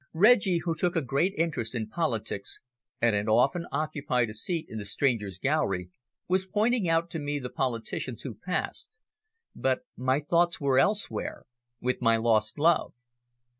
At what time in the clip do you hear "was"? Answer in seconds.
6.27-6.47